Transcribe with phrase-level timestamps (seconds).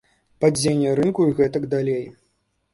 [0.45, 2.05] Падзенне рынку і гэтак далей.